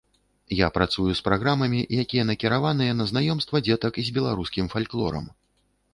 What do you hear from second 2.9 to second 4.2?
на знаёмства дзетак з